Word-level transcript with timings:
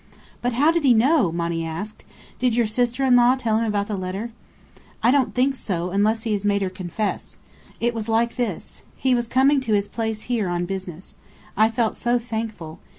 "But 0.41 0.53
how 0.53 0.71
did 0.71 0.83
he 0.83 0.95
know?" 0.95 1.31
Monny 1.31 1.63
asked. 1.63 2.03
"Did 2.39 2.55
your 2.55 2.65
sister 2.65 3.05
in 3.05 3.15
law 3.15 3.35
tell 3.35 3.59
him 3.59 3.65
about 3.65 3.87
the 3.87 3.95
letter?" 3.95 4.31
"I 5.03 5.11
don't 5.11 5.35
think 5.35 5.53
so, 5.53 5.91
unless 5.91 6.23
he 6.23 6.31
has 6.31 6.43
made 6.43 6.63
her 6.63 6.71
confess. 6.71 7.37
It 7.79 7.93
was 7.93 8.09
like 8.09 8.35
this: 8.35 8.81
He 8.95 9.13
was 9.13 9.27
coming 9.27 9.61
to 9.61 9.73
his 9.73 9.87
place 9.87 10.21
here 10.23 10.47
on 10.49 10.65
business. 10.65 11.13
I 11.55 11.69
felt 11.69 11.95
so 11.95 12.17
thankful. 12.17 12.79